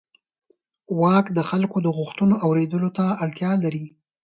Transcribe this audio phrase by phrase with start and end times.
[0.99, 3.85] واک د خلکو د غوښتنو اورېدلو ته اړتیا لري.